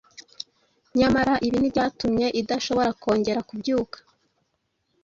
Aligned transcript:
nyamara 0.97 1.33
ibi 1.47 1.57
ntibyatumye 1.59 2.27
idashobora 2.41 2.89
kongera 3.01 3.41
kubyuka. 3.47 3.97